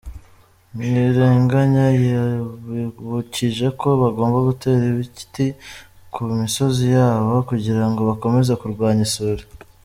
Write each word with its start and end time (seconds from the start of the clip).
Ntirenganya 0.75 1.85
yabibukije 2.11 3.67
ko 3.79 3.87
bagomba 4.01 4.37
gutera 4.49 4.83
ibiti 4.91 5.45
ku 6.13 6.21
misozi 6.41 6.85
yabo 6.97 7.33
kugira 7.49 7.83
ngo 7.89 8.01
bakomeze 8.09 8.53
kurwanya 8.61 9.03
isuri. 9.09 9.43